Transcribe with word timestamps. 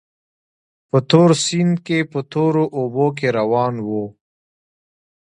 په 0.89 0.97
تور 1.09 1.29
سیند 1.45 1.75
کې 1.85 1.97
په 2.11 2.19
تورو 2.31 2.63
اوبو 2.77 3.07
کې 3.17 3.27
روان 3.39 3.73
وو. 3.87 4.05